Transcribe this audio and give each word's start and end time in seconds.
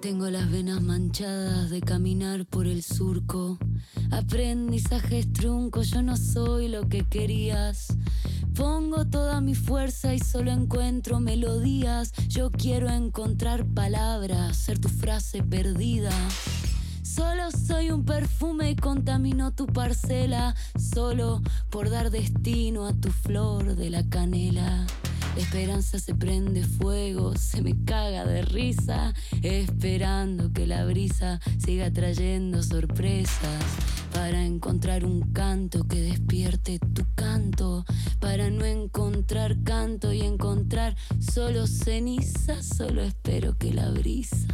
Tengo 0.00 0.30
las 0.30 0.48
venas 0.48 0.80
manchadas 0.80 1.70
de 1.70 1.80
caminar 1.80 2.46
por 2.46 2.68
el 2.68 2.84
surco. 2.84 3.58
Aprendizajes 4.12 5.32
truncos, 5.32 5.90
yo 5.90 6.02
no 6.02 6.16
soy 6.16 6.68
lo 6.68 6.88
que 6.88 7.04
querías. 7.04 7.88
Pongo 8.54 9.06
toda 9.06 9.40
mi 9.40 9.56
fuerza 9.56 10.14
y 10.14 10.20
solo 10.20 10.52
encuentro 10.52 11.18
melodías. 11.18 12.12
Yo 12.28 12.52
quiero 12.52 12.88
encontrar 12.88 13.66
palabras, 13.66 14.56
ser 14.56 14.78
tu 14.78 14.88
frase 14.88 15.42
perdida. 15.42 16.12
Solo 17.02 17.50
soy 17.50 17.90
un 17.90 18.04
perfume 18.04 18.70
y 18.70 18.76
contamino 18.76 19.52
tu 19.52 19.66
parcela, 19.66 20.54
solo 20.78 21.42
por 21.70 21.90
dar 21.90 22.12
destino 22.12 22.86
a 22.86 22.92
tu 22.92 23.10
flor 23.10 23.74
de 23.74 23.90
la 23.90 24.08
canela. 24.08 24.86
La 25.38 25.44
esperanza 25.44 26.00
se 26.00 26.16
prende 26.16 26.64
fuego, 26.64 27.36
se 27.36 27.62
me 27.62 27.72
caga 27.84 28.26
de 28.26 28.42
risa, 28.42 29.14
esperando 29.40 30.52
que 30.52 30.66
la 30.66 30.84
brisa 30.84 31.38
siga 31.64 31.92
trayendo 31.92 32.60
sorpresas. 32.60 33.62
Para 34.12 34.44
encontrar 34.44 35.04
un 35.04 35.32
canto 35.32 35.86
que 35.86 36.00
despierte 36.00 36.80
tu 36.80 37.06
canto, 37.14 37.84
para 38.18 38.50
no 38.50 38.64
encontrar 38.64 39.62
canto 39.62 40.12
y 40.12 40.22
encontrar 40.22 40.96
solo 41.20 41.68
ceniza, 41.68 42.60
solo 42.60 43.00
espero 43.02 43.56
que 43.56 43.72
la 43.72 43.90
brisa. 43.90 44.48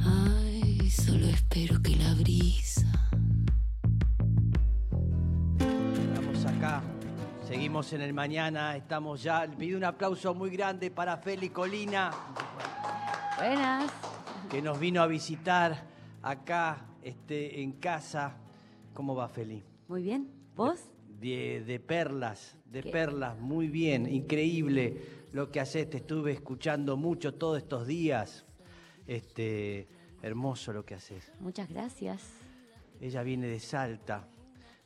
Ay, 0.00 0.90
solo 0.90 1.28
espero 1.28 1.80
que 1.80 1.94
la 1.94 2.12
brisa. 2.14 2.90
Estamos 5.60 6.44
acá, 6.44 6.82
seguimos 7.54 7.92
en 7.92 8.00
el 8.00 8.12
mañana, 8.12 8.76
estamos 8.76 9.22
ya. 9.22 9.46
Le 9.46 9.56
pido 9.56 9.78
un 9.78 9.84
aplauso 9.84 10.34
muy 10.34 10.50
grande 10.50 10.90
para 10.90 11.16
Feli 11.18 11.50
Colina, 11.50 12.10
Buenas. 13.36 13.92
que 14.50 14.60
nos 14.60 14.76
vino 14.80 15.00
a 15.00 15.06
visitar 15.06 15.86
acá 16.20 16.84
este, 17.00 17.62
en 17.62 17.74
casa. 17.74 18.38
¿Cómo 18.92 19.14
va 19.14 19.28
Feli? 19.28 19.62
Muy 19.86 20.02
bien. 20.02 20.32
¿Vos? 20.56 20.80
De, 21.20 21.62
de 21.64 21.78
perlas, 21.78 22.58
de 22.64 22.82
Qué 22.82 22.90
perlas, 22.90 23.38
muy 23.38 23.68
bien, 23.68 24.12
increíble 24.12 25.28
lo 25.30 25.52
que 25.52 25.60
haces. 25.60 25.88
Te 25.88 25.98
estuve 25.98 26.32
escuchando 26.32 26.96
mucho 26.96 27.34
todos 27.34 27.58
estos 27.58 27.86
días. 27.86 28.44
Este, 29.06 29.86
hermoso 30.22 30.72
lo 30.72 30.84
que 30.84 30.94
haces. 30.96 31.32
Muchas 31.38 31.68
gracias. 31.68 32.20
Ella 33.00 33.22
viene 33.22 33.46
de 33.46 33.60
Salta. 33.60 34.26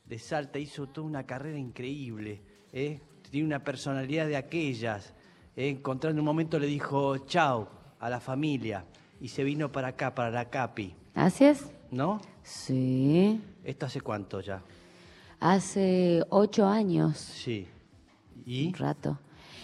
De 0.05 0.19
Salta 0.19 0.59
hizo 0.59 0.87
toda 0.89 1.07
una 1.07 1.25
carrera 1.25 1.57
increíble. 1.57 2.43
¿Eh? 2.73 2.99
Tiene 3.29 3.45
una 3.45 3.63
personalidad 3.63 4.27
de 4.27 4.37
aquellas. 4.37 5.13
¿eh? 5.55 5.69
Encontrando 5.69 6.21
un 6.21 6.25
momento 6.25 6.59
le 6.59 6.67
dijo 6.67 7.17
chao 7.19 7.69
a 7.99 8.09
la 8.09 8.19
familia 8.19 8.85
y 9.21 9.27
se 9.27 9.43
vino 9.43 9.71
para 9.71 9.89
acá, 9.89 10.15
para 10.15 10.31
la 10.31 10.49
Capi. 10.49 10.95
Gracias. 11.13 11.71
¿No? 11.91 12.21
Sí. 12.43 13.41
¿Esto 13.63 13.85
hace 13.85 14.01
cuánto 14.01 14.41
ya? 14.41 14.61
Hace 15.39 16.23
ocho 16.29 16.67
años. 16.67 17.17
Sí. 17.17 17.67
¿Y? 18.45 18.67
Un 18.67 18.73
rato. 18.73 19.19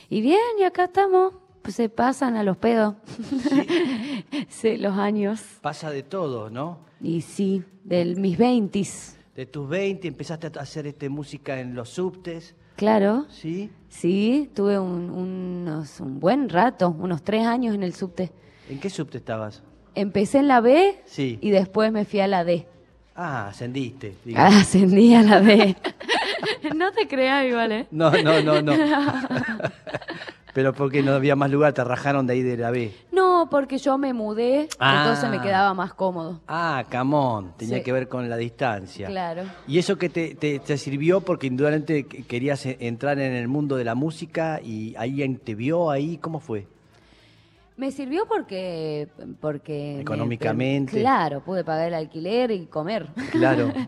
Y 0.10 0.22
bien, 0.22 0.40
y 0.60 0.64
acá 0.64 0.86
estamos. 0.86 1.34
Pues 1.62 1.76
se 1.76 1.90
pasan 1.90 2.36
a 2.36 2.44
los 2.44 2.58
pedos. 2.58 2.96
Sí, 4.50 4.78
los 4.78 4.94
años. 4.98 5.42
Pasa 5.62 5.90
de 5.90 6.04
todo, 6.04 6.52
¿no? 6.52 6.80
Y 7.02 7.22
sí, 7.22 7.64
de 7.84 8.06
mis 8.16 8.38
veintis. 8.38 9.18
De 9.36 9.46
tus 9.46 9.68
20 9.68 10.08
empezaste 10.08 10.48
a 10.48 10.62
hacer 10.62 10.88
este, 10.88 11.10
música 11.10 11.60
en 11.60 11.76
los 11.76 11.90
subtes, 11.90 12.56
Claro. 12.76 13.26
¿sí? 13.30 13.70
Sí, 13.90 14.50
tuve 14.54 14.78
un, 14.80 15.10
unos- 15.10 16.00
un 16.02 16.20
buen 16.20 16.50
rato, 16.50 16.90
unos 17.00 17.24
tres 17.24 17.46
años 17.46 17.74
en 17.76 17.84
el 17.84 17.94
subte. 17.94 18.32
¿En 18.70 18.80
qué 18.80 18.90
subte 18.90 19.18
estabas? 19.18 19.64
Empecé 19.94 20.40
en 20.40 20.48
la 20.50 20.60
B 20.60 21.02
Sí. 21.06 21.38
y 21.42 21.52
después 21.52 21.92
me 21.92 22.04
fui 22.06 22.20
a 22.20 22.28
la 22.28 22.44
D. 22.44 22.68
Ah, 23.16 23.48
ascendiste. 23.48 24.16
digamos. 24.26 24.54
Ascendí 24.56 25.14
a 25.16 25.22
la 25.22 25.40
D. 25.40 25.78
no 26.76 26.92
te 26.92 27.08
creas 27.08 27.46
igual, 27.46 27.72
¿eh? 27.72 27.88
No, 27.92 28.12
no, 28.12 28.42
no, 28.42 28.62
no. 28.62 28.74
Pero 30.56 30.72
porque 30.74 31.04
no 31.04 31.12
había 31.12 31.36
más 31.36 31.52
lugar, 31.52 31.74
te 31.74 31.84
rajaron 31.84 32.26
de 32.26 32.32
ahí 32.34 32.42
de 32.42 32.56
la 32.56 32.72
B. 32.72 32.94
No, 33.12 33.50
porque 33.52 33.78
yo 33.78 33.98
me 33.98 34.14
mudé, 34.14 34.70
Ah. 34.80 35.02
entonces 35.04 35.30
me 35.30 35.42
quedaba 35.46 35.74
más 35.74 35.94
cómodo. 35.94 36.40
Ah, 36.48 36.86
camón, 36.88 37.52
tenía 37.58 37.80
Sí. 37.80 37.84
que 37.84 37.92
ver 37.92 38.08
con 38.08 38.30
la 38.30 38.38
distancia. 38.38 39.08
Claro. 39.08 39.44
Y 39.68 39.80
eso 39.80 39.98
que 39.98 40.08
te, 40.08 40.34
te- 40.36 40.60
te 40.60 40.78
sirvió 40.78 41.20
porque 41.20 41.48
indudablemente 41.48 42.06
que- 42.06 42.24
querías 42.24 42.66
entrar 42.66 43.20
en 43.20 43.34
el 43.34 43.50
mundo 43.50 43.76
de 43.76 43.84
la 43.84 43.96
música 43.96 44.62
y 44.64 44.96
ahí 44.98 45.28
te 45.44 45.56
vio 45.56 45.92
ahí, 45.92 46.18
¿cómo 46.20 46.40
fue? 46.40 46.68
Me 47.78 47.92
sirvió 47.92 48.26
porque... 48.28 49.10
porque 49.42 49.94
me- 49.98 50.02
Económicamente. 50.02 51.00
claro, 51.02 51.42
pude 51.44 51.64
pagar 51.66 51.90
el 51.90 51.94
alquiler 51.96 52.52
y 52.52 52.66
comer. 52.68 53.08
Claro. 53.32 53.72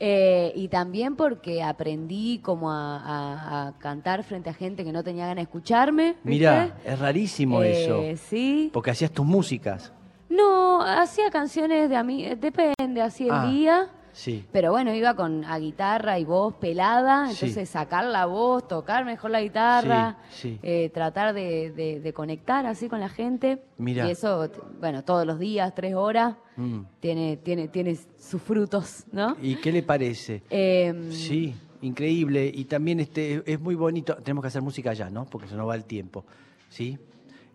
Eh, 0.00 0.52
y 0.56 0.66
también 0.68 1.14
porque 1.14 1.62
aprendí 1.62 2.40
como 2.42 2.70
a, 2.70 2.98
a- 2.98 3.68
a 3.68 3.78
cantar 3.78 4.24
frente 4.24 4.50
a 4.50 4.52
gente 4.52 4.84
que 4.84 4.92
no 4.92 5.04
tenía 5.04 5.22
ganas 5.24 5.36
de 5.36 5.42
escucharme. 5.42 6.16
Mira, 6.24 6.76
es 6.84 6.98
rarísimo 6.98 7.62
Eh, 7.62 7.84
eso. 7.84 8.02
Sí. 8.28 8.70
Porque 8.72 8.90
hacías 8.90 9.12
tus 9.12 9.24
músicas. 9.24 9.92
No, 10.28 10.82
hacía 10.82 11.30
canciones 11.30 11.88
de 11.88 11.96
a 11.96 12.02
mí, 12.02 12.24
depende, 12.34 13.00
así 13.00 13.24
el 13.28 13.30
Ah. 13.32 13.46
día. 13.46 13.88
Sí. 14.14 14.46
Pero 14.52 14.70
bueno, 14.70 14.94
iba 14.94 15.14
con 15.14 15.44
a 15.44 15.58
guitarra 15.58 16.18
y 16.20 16.24
voz 16.24 16.54
pelada, 16.54 17.26
Sí. 17.26 17.46
entonces 17.46 17.68
sacar 17.68 18.04
la 18.04 18.26
voz, 18.26 18.66
tocar 18.68 19.04
mejor 19.04 19.32
la 19.32 19.42
guitarra, 19.42 20.18
Sí, 20.30 20.58
eh, 20.62 20.88
tratar 20.94 21.34
de, 21.34 21.72
de- 21.72 21.98
de 22.00 22.12
conectar 22.12 22.64
así 22.64 22.88
con 22.88 23.00
la 23.00 23.08
gente. 23.08 23.60
Mira. 23.76 24.06
Y 24.06 24.12
eso, 24.12 24.48
bueno, 24.80 25.02
todos 25.04 25.26
los 25.26 25.38
días, 25.40 25.74
tres 25.74 25.94
horas, 25.96 26.36
Mm. 26.56 26.82
tiene, 27.00 27.36
tiene, 27.38 27.66
tiene 27.66 27.98
sus 28.16 28.40
frutos, 28.40 29.04
¿no? 29.10 29.36
¿Y 29.42 29.56
qué 29.56 29.72
le 29.72 29.82
parece? 29.82 30.42
Em, 30.48 31.10
Sí, 31.10 31.52
increíble. 31.82 32.50
Y 32.54 32.66
también 32.66 33.00
este 33.00 33.42
es 33.44 33.58
muy 33.60 33.74
bonito. 33.74 34.14
Tenemos 34.16 34.42
que 34.42 34.48
hacer 34.48 34.62
música 34.62 34.92
ya, 34.94 35.10
¿no? 35.10 35.24
Porque 35.24 35.48
se 35.48 35.56
nos 35.56 35.68
va 35.68 35.74
el 35.74 35.84
tiempo. 35.84 36.24
¿Sí? 36.68 36.96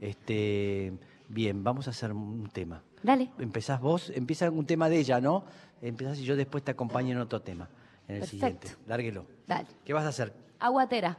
Este, 0.01 0.91
bien, 1.29 1.63
vamos 1.63 1.87
a 1.87 1.91
hacer 1.91 2.11
un 2.11 2.49
tema. 2.49 2.83
Dale. 3.01 3.29
Empezás 3.39 3.79
vos, 3.79 4.11
empieza 4.13 4.49
un 4.49 4.65
tema 4.65 4.89
de 4.89 4.99
ella, 4.99 5.21
¿no? 5.21 5.45
Empezás 5.81 6.19
y 6.19 6.25
yo 6.25 6.35
después 6.35 6.63
te 6.63 6.71
acompaño 6.71 7.13
en 7.13 7.21
otro 7.21 7.41
tema, 7.41 7.69
en 8.07 8.15
el 8.15 8.21
Perfecto. 8.21 8.29
siguiente. 8.29 8.75
Lárguelo. 8.87 9.25
Dale. 9.47 9.67
¿Qué 9.85 9.93
vas 9.93 10.03
a 10.05 10.09
hacer? 10.09 10.33
Aguatera. 10.59 11.17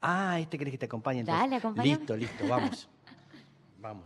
Ah, 0.00 0.40
este 0.40 0.58
querés 0.58 0.72
que 0.72 0.78
te 0.78 0.86
acompañe 0.86 1.20
entonces. 1.20 1.42
Dale, 1.42 1.56
acompáñame. 1.56 1.98
Listo, 1.98 2.16
listo, 2.16 2.48
vamos. 2.48 2.88
vamos. 3.80 4.04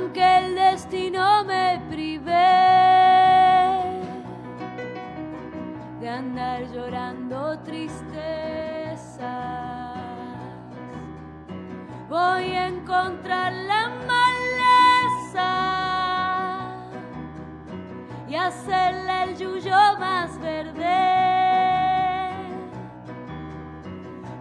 Aunque 0.00 0.38
el 0.38 0.54
destino 0.54 1.44
me 1.44 1.80
prive 1.90 2.32
de 6.00 6.08
andar 6.08 6.62
llorando 6.72 7.58
tristezas. 7.60 8.08
Voy 12.08 12.54
a 12.54 12.68
encontrar 12.68 13.52
la 13.52 13.90
maleza 14.12 15.50
y 18.28 18.34
hacerle 18.36 19.24
el 19.24 19.36
yuyo 19.36 19.76
más 19.98 20.40
verde. 20.40 21.10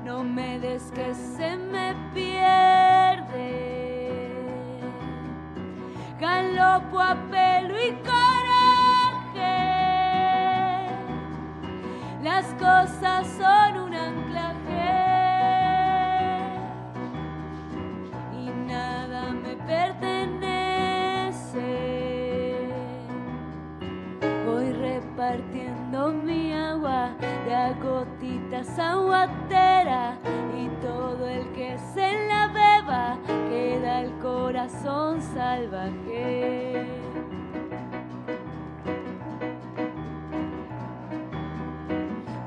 No 0.05 0.23
me 0.23 0.59
des 0.59 0.89
que 0.91 1.13
se 1.13 1.57
me 1.57 1.95
pierde. 2.13 2.28
Pelo 6.91 7.75
y 7.79 7.91
coraje. 8.01 9.37
Las 12.23 12.45
cosas 12.55 13.27
son 13.37 13.77
un 13.83 13.93
anclaje. 13.93 14.89
Y 18.33 18.49
nada 18.67 19.31
me 19.31 19.55
pertenece. 19.67 20.17
Voy 24.45 24.73
repartiendo 24.73 26.11
mi 26.11 26.53
agua 26.53 27.11
de 27.45 27.55
a 27.55 27.73
gotitas 27.73 28.79
aguatera 28.79 30.17
y 30.57 30.67
todo 30.81 31.29
el 31.29 31.51
que 31.53 31.77
se 31.93 32.27
la 32.27 32.47
beba 32.47 33.17
queda 33.47 34.01
el 34.01 34.11
corazón 34.19 35.21
salvaje. 35.21 36.18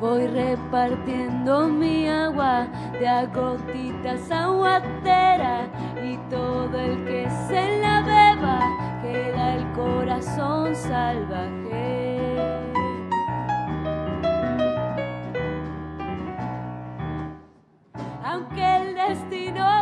Voy 0.03 0.27
repartiendo 0.27 1.69
mi 1.69 2.09
agua 2.09 2.67
de 2.99 3.07
a 3.07 3.25
gotitas 3.27 4.29
aguatera 4.33 5.69
y 6.03 6.17
todo 6.29 6.77
el 6.77 7.05
que 7.05 7.31
se 7.47 7.79
la 7.79 8.03
beba 8.03 8.99
queda 9.01 9.55
el 9.55 9.73
corazón 9.75 10.75
salvaje. 10.75 12.37
Aunque 18.25 18.77
el 18.79 18.95
destino 18.97 19.82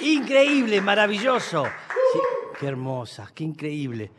Increíble, 0.00 0.80
maravilloso. 0.80 1.64
qué 2.58 2.66
hermosa, 2.66 3.30
qué 3.34 3.44
increíble. 3.44 4.10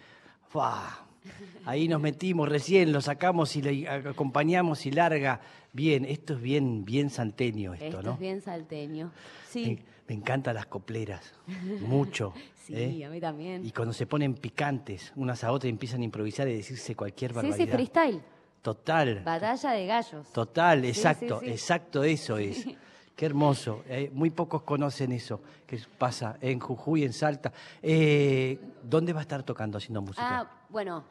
Ahí 1.65 1.87
nos 1.87 2.01
metimos 2.01 2.49
recién, 2.49 2.91
lo 2.91 3.01
sacamos 3.01 3.55
y 3.55 3.61
le 3.61 3.89
acompañamos 3.89 4.85
y 4.85 4.91
larga. 4.91 5.39
Bien, 5.71 6.05
esto 6.05 6.33
es 6.33 6.41
bien, 6.41 6.85
bien 6.85 7.09
salteño 7.09 7.73
esto, 7.73 7.85
esto 7.99 8.11
es 8.11 8.19
bien 8.19 8.41
salteño. 8.41 9.11
Sí. 9.49 9.79
Me, 10.07 10.15
encantan 10.15 10.55
las 10.55 10.67
copleras, 10.67 11.33
mucho. 11.81 12.33
sí, 12.67 12.75
¿eh? 12.75 13.05
a 13.05 13.09
mí 13.09 13.19
también. 13.19 13.65
Y 13.65 13.71
cuando 13.71 13.93
se 13.93 14.05
ponen 14.05 14.35
picantes 14.35 15.13
unas 15.15 15.43
a 15.43 15.51
otras 15.51 15.69
empiezan 15.69 16.01
a 16.01 16.03
improvisar 16.03 16.47
y 16.49 16.55
decirse 16.55 16.95
cualquier 16.95 17.33
barbaridad. 17.33 17.57
Sí, 17.57 17.63
sí, 17.63 17.71
freestyle. 17.71 18.21
Total. 18.61 19.23
Batalla 19.23 19.71
de 19.71 19.85
gallos. 19.87 20.31
Total, 20.31 20.85
exacto, 20.85 21.41
exacto 21.41 22.03
eso 22.03 22.37
es. 22.37 22.67
Qué 23.15 23.25
hermoso. 23.27 23.83
Eh, 23.87 24.09
muy 24.13 24.31
pocos 24.31 24.63
conocen 24.63 25.11
eso 25.11 25.41
que 25.67 25.79
pasa 25.97 26.37
en 26.41 26.59
Jujuy, 26.59 27.03
en 27.03 27.13
Salta. 27.13 27.51
Eh, 27.81 28.59
¿Dónde 28.81 29.13
va 29.13 29.19
a 29.19 29.21
estar 29.21 29.43
tocando 29.43 29.77
haciendo 29.77 30.01
música? 30.01 30.39
Ah, 30.39 30.51
bueno, 30.69 31.03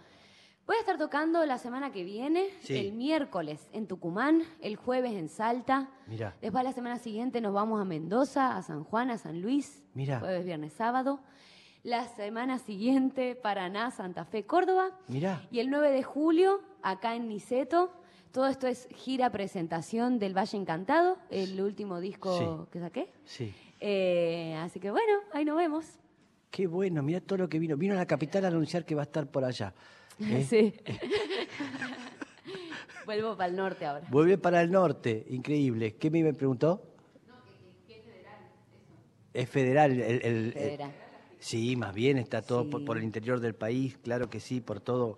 voy 0.67 0.77
a 0.77 0.81
estar 0.81 0.99
tocando 0.99 1.47
la 1.47 1.59
semana 1.59 1.93
que 1.93 2.03
viene, 2.03 2.49
el 2.69 2.93
miércoles 2.93 3.69
en 3.73 3.87
Tucumán, 3.87 4.43
el 4.61 4.75
jueves 4.77 5.13
en 5.13 5.29
Salta. 5.29 5.91
Mira. 6.09 6.35
Después 6.43 6.65
la 6.65 6.73
semana 6.73 6.99
siguiente 6.99 7.41
nos 7.41 7.53
vamos 7.53 7.81
a 7.81 7.85
Mendoza, 7.85 8.57
a 8.57 8.63
San 8.63 8.83
Juan, 8.83 9.11
a 9.11 9.19
San 9.19 9.41
Luis. 9.41 9.85
Mira. 9.95 10.19
Jueves, 10.19 10.45
viernes, 10.45 10.73
sábado. 10.73 11.21
La 11.85 12.07
semana 12.07 12.59
siguiente, 12.59 13.37
Paraná, 13.37 13.91
Santa 13.91 14.25
Fe, 14.25 14.45
Córdoba. 14.45 14.91
Mira. 15.09 15.47
Y 15.51 15.61
el 15.61 15.71
9 15.71 15.91
de 15.91 16.03
julio, 16.03 16.61
acá 16.83 17.15
en 17.15 17.29
Niceto, 17.29 17.93
todo 18.33 18.47
esto 18.47 18.67
es 18.67 18.89
gira 18.95 19.31
presentación 19.31 20.19
del 20.19 20.37
Valle 20.37 20.57
Encantado, 20.57 21.19
el 21.31 21.61
último 21.61 22.01
disco 22.01 22.67
que 22.73 22.81
saqué. 22.81 23.13
Sí. 23.25 23.55
Eh, 23.79 24.55
así 24.57 24.81
que 24.81 24.91
bueno, 24.91 25.21
ahí 25.33 25.45
nos 25.45 25.57
vemos. 25.57 25.85
Qué 26.51 26.67
bueno, 26.67 27.03
mira 27.03 27.21
todo 27.21 27.41
lo 27.41 27.49
que 27.49 27.59
vino. 27.59 27.77
Vino 27.77 27.93
a 27.93 27.97
la 27.97 28.07
capital 28.07 28.45
a 28.47 28.49
anunciar 28.49 28.87
que 28.87 28.95
va 28.95 29.03
a 29.03 29.05
estar 29.05 29.31
por 29.31 29.45
allá. 29.45 29.75
¿eh? 30.19 30.45
Sí. 30.49 30.73
Vuelvo 33.05 33.37
para 33.37 33.51
el 33.51 33.57
norte 33.57 33.85
ahora. 33.85 34.07
Vuelve 34.09 34.39
para 34.39 34.63
el 34.63 34.71
norte, 34.71 35.27
increíble. 35.29 35.97
¿Qué 35.97 36.09
me 36.11 36.33
preguntó? 36.33 36.81
No, 37.29 37.35
que, 37.87 37.97
es 37.97 38.05
federal. 38.05 38.39
Es 39.35 39.51
federal. 39.51 40.01
El, 40.01 40.53
federal. 40.53 40.93
sí, 41.41 41.75
más 41.75 41.93
bien 41.93 42.17
está 42.17 42.43
todo 42.43 42.71
por, 42.71 42.85
por, 42.85 42.97
el 42.97 43.03
interior 43.03 43.41
del 43.41 43.57
país, 43.57 43.99
claro 43.99 44.31
que 44.31 44.39
sí, 44.39 44.61
por 44.61 44.81
todo. 44.81 45.17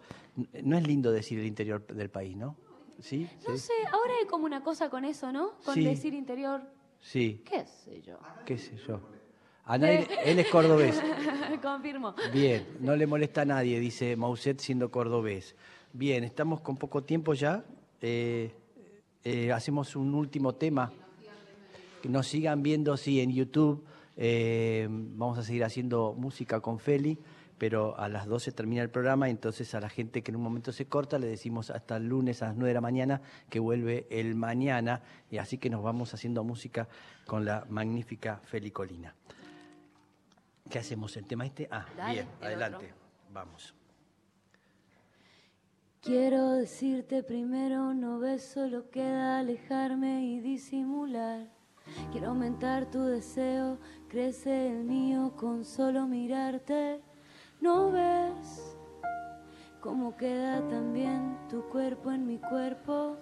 No 0.63 0.79
es 0.79 0.87
lindo 0.87 1.13
decir 1.13 1.39
el 1.39 1.45
interior 1.45 1.87
del 1.87 2.09
país, 2.09 2.37
¿no? 2.37 2.57
¿Sí? 3.00 3.29
No 3.46 3.56
sé, 3.56 3.73
ahora 3.93 4.14
hay 4.20 4.26
como 4.26 4.44
una 4.44 4.62
cosa 4.62 4.88
con 4.88 5.05
eso, 5.05 5.32
¿no? 5.32 5.52
Con 5.64 5.82
decir 5.82 6.14
interior. 6.14 6.62
Sí. 7.00 7.43
¿Qué 7.44 7.67
sé 7.67 8.00
yo? 8.02 8.19
¿Qué 8.46 8.58
sé 8.58 8.76
yo? 8.87 9.00
A 9.67 9.79
nadie, 9.79 10.06
él 10.25 10.38
es 10.38 10.49
cordobés. 10.49 11.02
Confirmo. 11.62 12.14
Bien, 12.35 12.67
no 12.81 12.94
le 12.96 13.06
molesta 13.06 13.43
a 13.43 13.44
nadie, 13.46 13.81
dice 13.81 14.14
Mauset 14.14 14.61
siendo 14.61 14.91
cordobés. 14.91 15.56
Bien, 15.91 16.23
estamos 16.23 16.61
con 16.61 16.76
poco 16.76 17.02
tiempo 17.02 17.32
ya. 17.32 17.64
Eh, 18.02 18.52
eh, 19.23 19.52
hacemos 19.52 19.96
un 19.96 20.14
último 20.14 20.55
tema. 20.55 20.93
Que 22.02 22.11
nos 22.11 22.26
sigan 22.26 22.62
viendo, 22.62 22.94
sí, 22.99 23.20
en 23.20 23.32
YouTube. 23.32 23.82
Eh, 24.17 24.87
vamos 24.91 25.39
a 25.39 25.43
seguir 25.43 25.65
haciendo 25.65 26.15
música 26.17 26.61
con 26.61 26.79
Feli 26.79 27.19
pero 27.59 27.99
a 27.99 28.09
las 28.09 28.27
12 28.27 28.53
termina 28.53 28.83
el 28.83 28.91
programa, 28.91 29.29
entonces 29.29 29.75
a 29.75 29.81
la 29.81 29.89
gente 29.89 30.23
que 30.23 30.31
en 30.31 30.37
un 30.37 30.43
momento 30.43 30.73
se 30.73 30.87
corta 30.87 31.19
le 31.19 31.27
decimos 31.27 31.71
hasta 31.71 31.97
el 31.97 32.09
lunes 32.09 32.43
a 32.43 32.47
las 32.47 32.56
9 32.56 32.69
de 32.69 32.75
la 32.75 32.81
mañana 32.81 33.23
que 33.49 33.61
vuelve 33.61 34.06
el 34.11 34.35
mañana, 34.35 35.03
y 35.31 35.39
así 35.39 35.59
que 35.59 35.71
nos 35.71 35.83
vamos 35.83 36.13
haciendo 36.15 36.43
música 36.44 36.89
con 37.27 37.44
la 37.44 37.65
magnífica 37.69 38.41
Felicolina. 38.44 39.15
¿Qué 40.69 40.79
hacemos? 40.79 41.17
¿El 41.17 41.27
tema 41.27 41.47
este? 41.47 41.69
Ah, 41.71 41.87
bien, 42.11 42.27
adelante, 42.41 42.93
vamos. 43.33 43.75
Quiero 46.01 46.53
decirte 46.53 47.23
primero, 47.23 47.94
no 47.94 48.19
ves, 48.19 48.44
solo 48.44 48.91
queda 48.91 49.39
alejarme 49.39 50.25
y 50.25 50.41
disimular. 50.41 51.49
Quiero 52.12 52.29
aumentar 52.29 52.91
tu 52.91 53.03
deseo, 53.03 53.79
crece 54.08 54.70
el 54.70 54.84
mío 54.84 55.32
con 55.36 55.64
solo 55.64 56.06
mirarte. 56.06 57.00
¿No 57.60 57.91
ves 57.91 58.76
cómo 59.81 60.17
queda 60.17 60.67
también 60.69 61.36
tu 61.48 61.62
cuerpo 61.69 62.10
en 62.10 62.26
mi 62.26 62.38
cuerpo? 62.38 63.17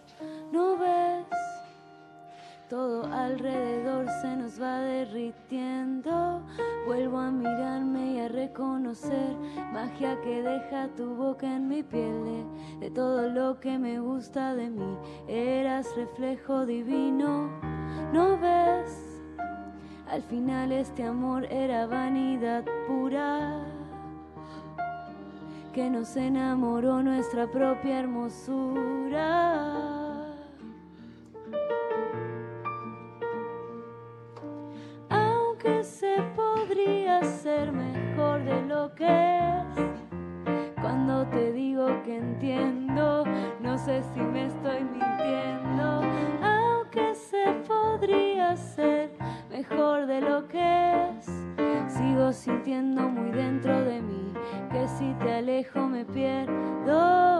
¿No 0.53 0.77
ves? 0.77 1.27
Todo 2.73 3.05
alrededor 3.13 4.07
se 4.23 4.35
nos 4.35 4.59
va 4.59 4.79
derritiendo. 4.79 6.43
Vuelvo 6.87 7.19
a 7.19 7.31
mirarme 7.31 8.13
y 8.13 8.21
a 8.21 8.29
reconocer 8.29 9.37
magia 9.75 10.19
que 10.23 10.41
deja 10.41 10.89
tu 10.97 11.15
boca 11.15 11.55
en 11.55 11.69
mi 11.69 11.83
piel. 11.83 12.47
De, 12.81 12.91
todo 12.91 13.29
lo 13.29 13.61
que 13.61 13.79
me 13.79 14.01
gusta 14.01 14.55
de 14.55 14.71
mí, 14.71 14.97
eras 15.29 15.87
reflejo 15.97 16.65
divino. 16.65 17.51
¿No 18.13 18.39
ves? 18.39 19.21
Al 20.11 20.23
final 20.23 20.73
este 20.73 21.05
amor 21.05 21.47
era 21.51 21.87
vanidad 21.87 22.65
pura 22.87 23.65
que 25.73 25.89
nos 25.89 26.17
enamoró 26.17 27.03
nuestra 27.03 27.51
propia 27.51 28.01
hermosura. 28.01 29.63
Aunque 35.09 35.83
se 35.83 36.17
podría 36.37 37.23
ser 37.23 37.73
mejor 37.73 38.45
de 38.45 38.63
lo 38.67 38.95
que 38.95 39.39
es, 39.39 39.79
cuando 40.83 41.27
te 41.29 41.53
digo 41.53 41.87
que 42.03 42.19
entiendo, 42.19 43.25
no 43.61 43.79
sé 43.79 44.03
si 44.13 44.21
me 44.21 44.42
sintiendo 52.63 53.09
muy 53.09 53.31
dentro 53.33 53.85
de 53.85 54.01
mí, 54.01 54.33
que 54.71 54.87
si 54.97 55.13
te 55.25 55.33
alejo 55.33 55.87
me 55.89 56.05
pierdo. 56.05 57.33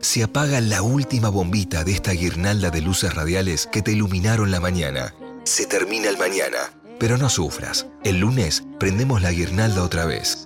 se 0.00 0.22
apaga 0.22 0.60
la 0.60 0.82
última 0.82 1.28
bombita 1.28 1.82
de 1.82 1.90
esta 1.90 2.12
guirnalda 2.12 2.70
de 2.70 2.82
luces 2.82 3.12
radiales 3.14 3.66
que 3.66 3.82
te 3.82 3.90
iluminaron 3.92 4.52
la 4.52 4.60
mañana. 4.60 5.12
Se 5.44 5.66
termina 5.66 6.08
el 6.08 6.18
mañana, 6.18 6.70
pero 7.00 7.18
no 7.18 7.28
sufras. 7.28 7.86
El 8.04 8.20
lunes 8.20 8.62
prendemos 8.78 9.22
la 9.22 9.32
guirnalda 9.32 9.82
otra 9.82 10.04
vez. 10.04 10.43